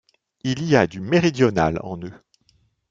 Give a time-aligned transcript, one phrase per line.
[0.43, 2.23] Il y a du méridional en eux.